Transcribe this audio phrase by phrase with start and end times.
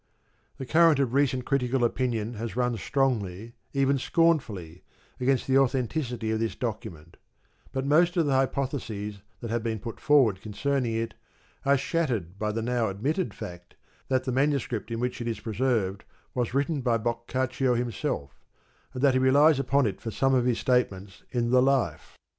[0.57, 4.83] The current of recent critical opinion has run strongly, even scorn fully,
[5.19, 7.17] against the authenticity of this document,
[7.71, 11.13] but most of the hypotheses that have been put forward concerning it
[11.67, 13.75] are shattered by the now admitted fact
[14.07, 18.33] that the manuscript in which it is preserved was written by Boccaccio himself,
[18.95, 22.17] and that he relies upon it for some of his statements in the Life.